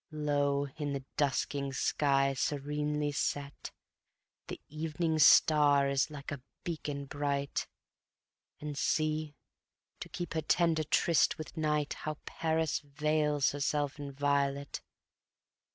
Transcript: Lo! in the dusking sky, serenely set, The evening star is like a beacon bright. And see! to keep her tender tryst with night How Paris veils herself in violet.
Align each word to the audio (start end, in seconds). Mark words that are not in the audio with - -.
Lo! 0.09 0.65
in 0.77 0.93
the 0.93 1.03
dusking 1.15 1.71
sky, 1.71 2.33
serenely 2.33 3.11
set, 3.11 3.69
The 4.47 4.59
evening 4.67 5.19
star 5.19 5.87
is 5.87 6.09
like 6.09 6.31
a 6.31 6.41
beacon 6.63 7.05
bright. 7.05 7.67
And 8.59 8.75
see! 8.75 9.35
to 9.99 10.09
keep 10.09 10.33
her 10.33 10.41
tender 10.41 10.83
tryst 10.85 11.37
with 11.37 11.55
night 11.55 11.93
How 11.93 12.17
Paris 12.25 12.79
veils 12.79 13.51
herself 13.51 13.99
in 13.99 14.11
violet. 14.11 14.81